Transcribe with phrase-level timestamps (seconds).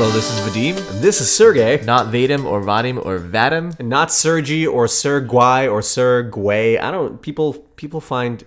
[0.00, 0.90] Hello, this is Vadim.
[0.92, 1.84] And this is Sergey.
[1.84, 3.78] Not Vadim or Vadim or Vadim.
[3.78, 6.78] And not Sergi or Sergei or Sergey.
[6.78, 8.42] I don't people people find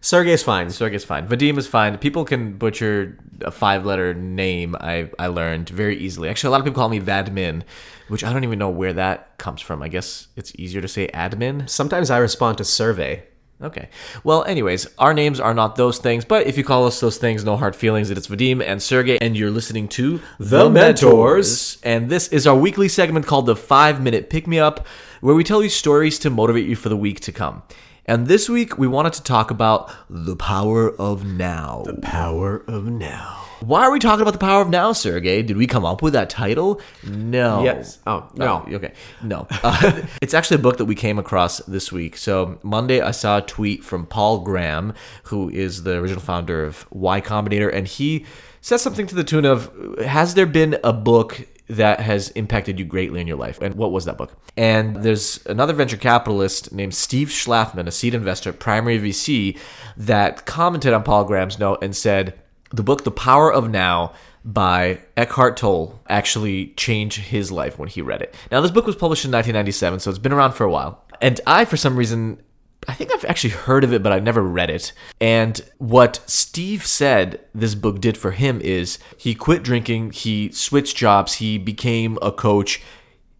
[0.00, 0.70] Sergey's fine.
[0.70, 1.26] Sergey's fine.
[1.26, 1.98] Vadim is fine.
[1.98, 6.28] People can butcher a five letter name, I, I learned very easily.
[6.28, 7.64] Actually, a lot of people call me Vadmin,
[8.06, 9.82] which I don't even know where that comes from.
[9.82, 11.68] I guess it's easier to say admin.
[11.68, 13.24] Sometimes I respond to survey.
[13.60, 13.88] Okay.
[14.22, 17.44] Well, anyways, our names are not those things, but if you call us those things,
[17.44, 18.08] no hard feelings.
[18.08, 21.78] It's Vadim and Sergey, and you're listening to The Mentors.
[21.82, 24.86] And this is our weekly segment called the Five Minute Pick Me Up,
[25.20, 27.62] where we tell you stories to motivate you for the week to come.
[28.06, 31.82] And this week, we wanted to talk about the power of now.
[31.84, 33.47] The power of now.
[33.60, 35.42] Why are we talking about the power of now, Sergey?
[35.42, 36.80] Did we come up with that title?
[37.04, 37.64] No.
[37.64, 37.98] Yes.
[38.06, 38.64] Oh, no.
[38.66, 38.92] Oh, okay.
[39.22, 39.46] No.
[39.50, 42.16] Uh, it's actually a book that we came across this week.
[42.16, 44.94] So, Monday, I saw a tweet from Paul Graham,
[45.24, 48.26] who is the original founder of Y Combinator, and he
[48.60, 52.84] said something to the tune of Has there been a book that has impacted you
[52.84, 53.60] greatly in your life.
[53.60, 54.34] And what was that book?
[54.56, 59.58] And there's another venture capitalist named Steve Schlafman, a seed investor at Primary VC,
[59.96, 64.12] that commented on Paul Graham's note and said, the book The Power of Now
[64.44, 68.34] by Eckhart Tolle actually changed his life when he read it.
[68.50, 71.04] Now, this book was published in 1997, so it's been around for a while.
[71.20, 72.40] And I, for some reason,
[72.86, 74.92] I think I've actually heard of it, but I've never read it.
[75.20, 80.96] And what Steve said this book did for him is he quit drinking, he switched
[80.96, 82.80] jobs, he became a coach,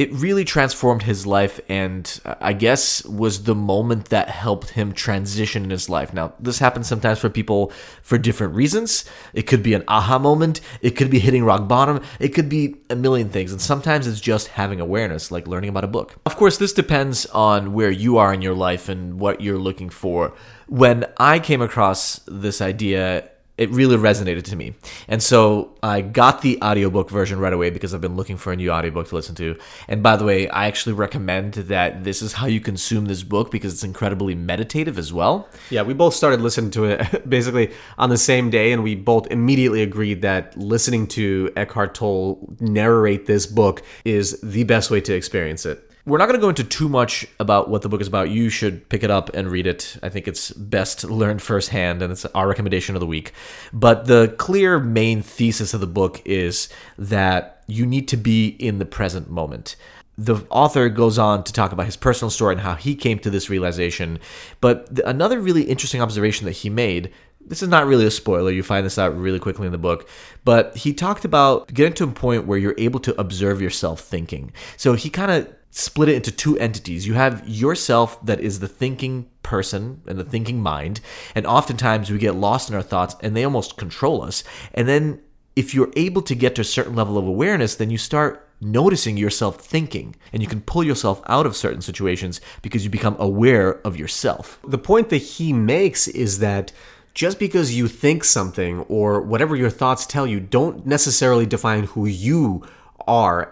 [0.00, 4.94] it really transformed his life and uh, I guess was the moment that helped him
[4.94, 6.14] transition in his life.
[6.14, 7.70] Now, this happens sometimes for people
[8.00, 9.04] for different reasons.
[9.34, 12.76] It could be an aha moment, it could be hitting rock bottom, it could be
[12.88, 13.52] a million things.
[13.52, 16.16] And sometimes it's just having awareness, like learning about a book.
[16.24, 19.90] Of course, this depends on where you are in your life and what you're looking
[19.90, 20.34] for.
[20.66, 23.28] When I came across this idea,
[23.60, 24.74] it really resonated to me.
[25.06, 28.56] And so I got the audiobook version right away because I've been looking for a
[28.56, 29.58] new audiobook to listen to.
[29.86, 33.50] And by the way, I actually recommend that this is how you consume this book
[33.50, 35.46] because it's incredibly meditative as well.
[35.68, 39.30] Yeah, we both started listening to it basically on the same day, and we both
[39.30, 45.12] immediately agreed that listening to Eckhart Tolle narrate this book is the best way to
[45.12, 45.89] experience it.
[46.06, 48.30] We're not going to go into too much about what the book is about.
[48.30, 49.96] You should pick it up and read it.
[50.02, 53.32] I think it's best learned firsthand, and it's our recommendation of the week.
[53.72, 56.68] But the clear main thesis of the book is
[56.98, 59.76] that you need to be in the present moment
[60.18, 63.30] the author goes on to talk about his personal story and how he came to
[63.30, 64.18] this realization.
[64.60, 67.10] But the, another really interesting observation that he made
[67.46, 68.50] this is not really a spoiler.
[68.50, 70.08] You find this out really quickly in the book.
[70.44, 74.52] But he talked about getting to a point where you're able to observe yourself thinking.
[74.76, 77.06] So he kind of split it into two entities.
[77.06, 81.00] You have yourself that is the thinking person and the thinking mind,
[81.34, 84.44] and oftentimes we get lost in our thoughts and they almost control us.
[84.74, 85.20] And then
[85.56, 89.16] if you're able to get to a certain level of awareness, then you start noticing
[89.16, 93.80] yourself thinking and you can pull yourself out of certain situations because you become aware
[93.86, 94.58] of yourself.
[94.66, 96.72] The point that he makes is that
[97.14, 102.06] just because you think something or whatever your thoughts tell you don't necessarily define who
[102.06, 102.68] you are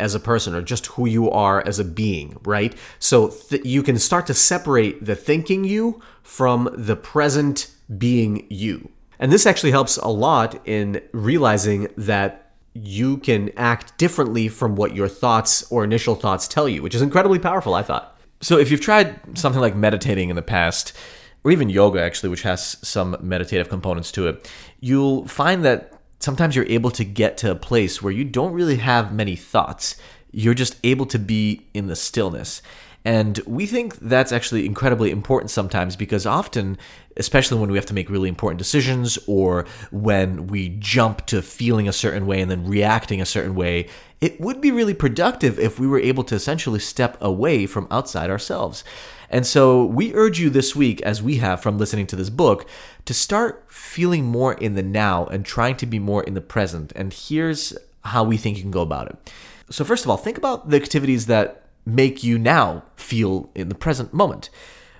[0.00, 2.74] as a person or just who you are as a being, right?
[2.98, 8.90] So th- you can start to separate the thinking you from the present being you.
[9.18, 14.94] And this actually helps a lot in realizing that you can act differently from what
[14.94, 18.16] your thoughts or initial thoughts tell you, which is incredibly powerful, I thought.
[18.40, 20.92] So if you've tried something like meditating in the past,
[21.44, 26.56] or even yoga actually, which has some meditative components to it, you'll find that sometimes
[26.56, 29.96] you're able to get to a place where you don't really have many thoughts.
[30.32, 32.62] You're just able to be in the stillness.
[33.04, 36.76] And we think that's actually incredibly important sometimes because often,
[37.16, 41.88] especially when we have to make really important decisions or when we jump to feeling
[41.88, 43.88] a certain way and then reacting a certain way,
[44.20, 48.30] it would be really productive if we were able to essentially step away from outside
[48.30, 48.84] ourselves.
[49.30, 52.68] And so we urge you this week, as we have from listening to this book,
[53.04, 56.92] to start feeling more in the now and trying to be more in the present.
[56.96, 59.32] And here's how we think you can go about it.
[59.70, 63.74] So, first of all, think about the activities that make you now feel in the
[63.74, 64.50] present moment.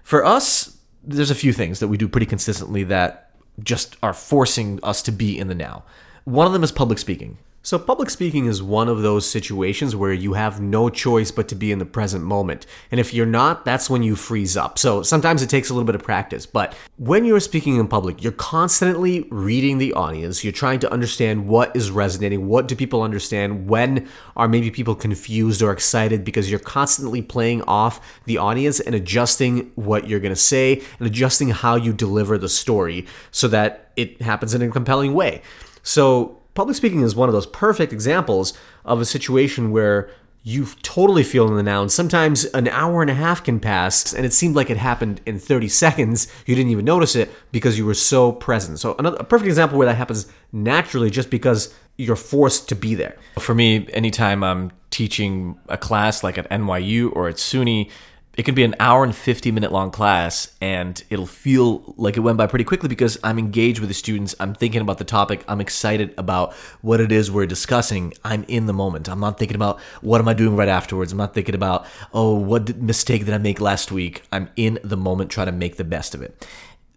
[0.03, 3.31] For us, there's a few things that we do pretty consistently that
[3.63, 5.85] just are forcing us to be in the now.
[6.25, 7.39] One of them is public speaking.
[7.69, 11.55] So, public speaking is one of those situations where you have no choice but to
[11.55, 12.65] be in the present moment.
[12.91, 14.79] And if you're not, that's when you freeze up.
[14.79, 16.47] So, sometimes it takes a little bit of practice.
[16.47, 20.43] But when you're speaking in public, you're constantly reading the audience.
[20.43, 22.49] You're trying to understand what is resonating.
[22.49, 23.69] What do people understand?
[23.69, 26.25] When are maybe people confused or excited?
[26.25, 31.07] Because you're constantly playing off the audience and adjusting what you're going to say and
[31.07, 35.43] adjusting how you deliver the story so that it happens in a compelling way.
[35.83, 38.53] So, public speaking is one of those perfect examples
[38.85, 40.11] of a situation where
[40.43, 41.83] you totally feel in the now.
[41.83, 45.21] And sometimes an hour and a half can pass, and it seemed like it happened
[45.27, 46.27] in 30 seconds.
[46.47, 48.79] You didn't even notice it because you were so present.
[48.79, 52.95] So, another a perfect example where that happens naturally just because you're forced to be
[52.95, 53.17] there.
[53.39, 57.91] For me, anytime I'm teaching a class like at NYU or at SUNY,
[58.39, 62.21] it can be an hour and 50 minute long class and it'll feel like it
[62.21, 64.37] went by pretty quickly because I'm engaged with the students.
[64.39, 65.43] I'm thinking about the topic.
[65.49, 68.15] I'm excited about what it is we're discussing.
[68.25, 69.09] I'm in the moment.
[69.09, 71.11] I'm not thinking about what am I doing right afterwards.
[71.11, 74.23] I'm not thinking about, oh, what mistake did I make last week?
[74.31, 76.47] I'm in the moment trying to make the best of it.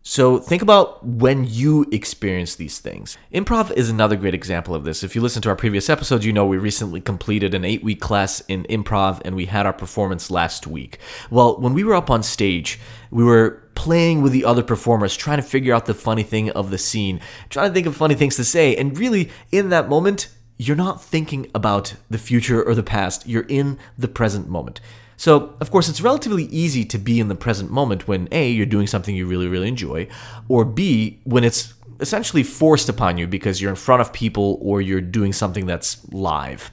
[0.03, 3.19] So think about when you experience these things.
[3.31, 5.03] Improv is another great example of this.
[5.03, 8.01] If you listen to our previous episodes, you know we recently completed an eight week
[8.01, 10.97] class in improv and we had our performance last week.
[11.29, 12.79] Well, when we were up on stage,
[13.11, 16.71] we were playing with the other performers, trying to figure out the funny thing of
[16.71, 18.75] the scene, trying to think of funny things to say.
[18.75, 20.29] And really, in that moment,
[20.61, 24.79] you're not thinking about the future or the past, you're in the present moment.
[25.17, 28.67] So, of course, it's relatively easy to be in the present moment when A, you're
[28.67, 30.07] doing something you really, really enjoy,
[30.47, 34.81] or B, when it's essentially forced upon you because you're in front of people or
[34.81, 36.69] you're doing something that's live.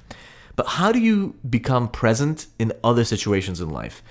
[0.55, 4.03] But how do you become present in other situations in life?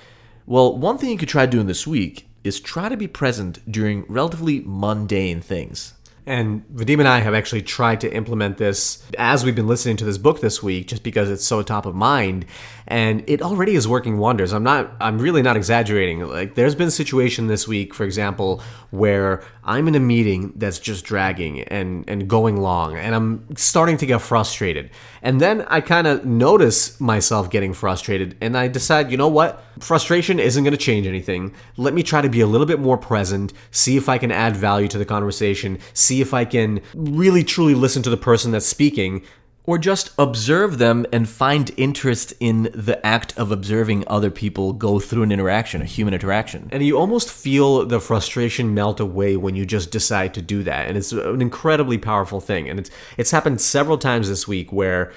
[0.47, 4.05] Well, one thing you could try doing this week is try to be present during
[4.07, 5.93] relatively mundane things.
[6.27, 10.05] And Vadim and I have actually tried to implement this as we've been listening to
[10.05, 12.45] this book this week, just because it's so top of mind.
[12.85, 14.53] And it already is working wonders.
[14.53, 16.27] I'm not, I'm really not exaggerating.
[16.27, 20.79] Like, there's been a situation this week, for example, where I'm in a meeting that's
[20.79, 24.89] just dragging and, and going long, and I'm starting to get frustrated.
[25.21, 29.61] And then I kind of notice myself getting frustrated, and I decide, you know what?
[29.81, 31.53] Frustration isn't going to change anything.
[31.75, 34.55] Let me try to be a little bit more present, see if I can add
[34.55, 38.65] value to the conversation, see if I can really truly listen to the person that's
[38.65, 39.23] speaking.
[39.65, 44.97] Or just observe them and find interest in the act of observing other people go
[44.97, 46.69] through an interaction, a human interaction.
[46.71, 50.87] And you almost feel the frustration melt away when you just decide to do that.
[50.87, 52.69] And it's an incredibly powerful thing.
[52.69, 55.11] And it's it's happened several times this week where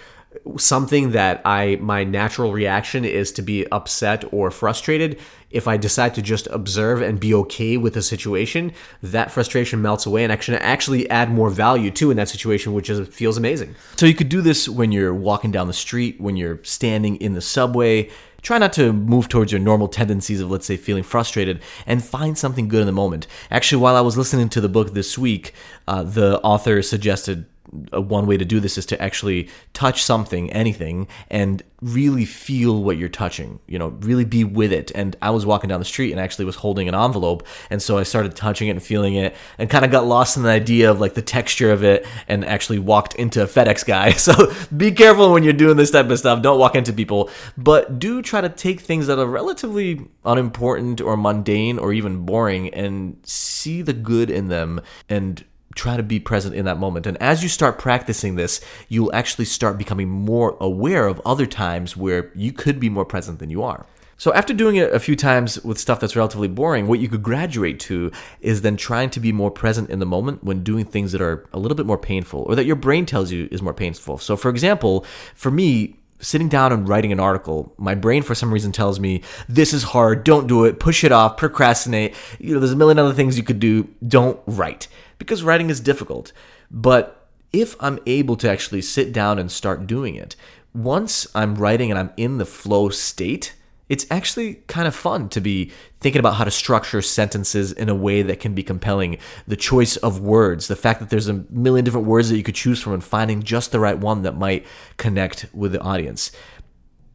[0.57, 5.19] something that I my natural reaction is to be upset or frustrated.
[5.51, 8.73] If I decide to just observe and be okay with the situation,
[9.03, 12.89] that frustration melts away and actually actually add more value to in that situation, which
[12.89, 13.75] is feels amazing.
[13.97, 17.35] So you could do this when you're walking down the street, when you're standing in
[17.35, 18.11] the subway.
[18.43, 22.39] Try not to move towards your normal tendencies of, let's say, feeling frustrated and find
[22.39, 23.27] something good in the moment.
[23.51, 25.53] Actually, while I was listening to the book this week,
[25.87, 31.07] uh, the author suggested one way to do this is to actually touch something, anything,
[31.29, 33.61] and really feel what you're touching.
[33.67, 34.91] You know, really be with it.
[34.95, 37.99] And I was walking down the street and actually was holding an envelope, and so
[37.99, 40.91] I started touching it and feeling it, and kind of got lost in the idea
[40.91, 44.13] of like the texture of it, and actually walked into a FedEx guy.
[44.21, 46.43] So be careful when you're doing this type of stuff.
[46.43, 51.17] Don't walk into people, but do try to take things that are relatively unimportant or
[51.17, 55.45] mundane or even boring and see the good in them and
[55.75, 57.07] try to be present in that moment.
[57.07, 61.97] And as you start practicing this, you'll actually start becoming more aware of other times
[61.97, 63.87] where you could be more present than you are.
[64.17, 67.23] So, after doing it a few times with stuff that's relatively boring, what you could
[67.23, 68.13] graduate to
[68.43, 71.49] is then trying to be more present in the moment when doing things that are
[71.55, 74.19] a little bit more painful or that your brain tells you is more painful.
[74.19, 78.53] So, for example, for me, sitting down and writing an article, my brain for some
[78.53, 82.15] reason tells me this is hard, don't do it, push it off, procrastinate.
[82.39, 84.87] You know, there's a million other things you could do, don't write
[85.21, 86.33] because writing is difficult.
[86.69, 90.35] But if I'm able to actually sit down and start doing it,
[90.75, 93.55] once I'm writing and I'm in the flow state,
[93.89, 97.95] it's actually kind of fun to be thinking about how to structure sentences in a
[97.95, 99.19] way that can be compelling.
[99.49, 102.55] The choice of words, the fact that there's a million different words that you could
[102.55, 104.65] choose from, and finding just the right one that might
[104.97, 106.31] connect with the audience.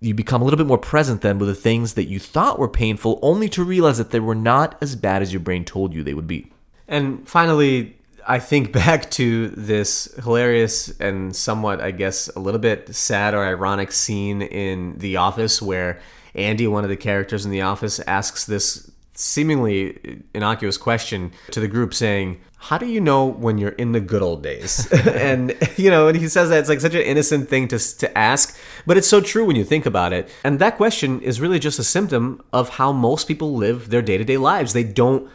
[0.02, 2.68] You become a little bit more present then with the things that you thought were
[2.68, 6.04] painful, only to realize that they were not as bad as your brain told you
[6.04, 6.52] they would be.
[6.88, 7.96] And finally,
[8.28, 13.46] I think back to this hilarious and somewhat, I guess, a little bit sad or
[13.46, 16.00] ironic scene in The Office where
[16.34, 21.70] Andy, one of the characters in The Office, asks this seemingly innocuous question to the
[21.70, 24.92] group saying, How do you know when you're in the good old days?
[25.08, 28.18] and, you know, and he says that it's like such an innocent thing to, to
[28.18, 30.30] ask, but it's so true when you think about it.
[30.44, 34.18] And that question is really just a symptom of how most people live their day
[34.18, 34.74] to day lives.
[34.74, 35.30] They don't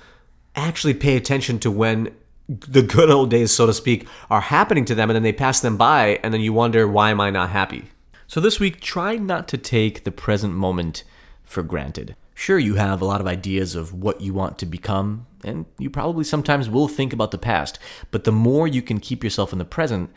[0.54, 2.14] actually pay attention to when
[2.48, 5.60] the good old days, so to speak, are happening to them, and then they pass
[5.60, 7.84] them by, and then you wonder, why am I not happy?
[8.26, 11.04] So this week, try not to take the present moment
[11.44, 12.16] for granted.
[12.34, 15.90] Sure, you have a lot of ideas of what you want to become, and you
[15.90, 17.78] probably sometimes will think about the past,
[18.10, 20.10] but the more you can keep yourself in the present,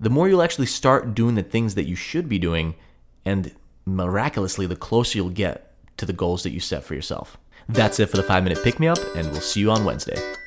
[0.00, 2.74] the more you'll actually start doing the things that you should be doing,
[3.24, 3.54] and
[3.86, 7.38] miraculously, the closer you'll get to the goals that you set for yourself.
[7.68, 10.37] That's it for the five minute pick me up, and we'll see you on Wednesday.